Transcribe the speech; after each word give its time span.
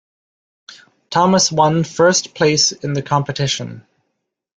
Thomas 1.11 1.51
one 1.51 1.83
first 1.83 2.33
place 2.33 2.71
in 2.71 2.93
the 2.93 3.03
competition. 3.03 3.85